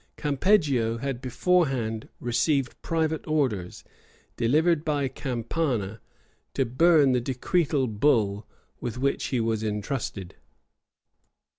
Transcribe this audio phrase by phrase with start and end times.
[0.17, 3.83] Campeggio had beforehand received private orders,
[4.35, 6.01] delivered by Campana,
[6.55, 8.47] to burn the decretal bull
[8.79, 10.37] with which he was intrusted.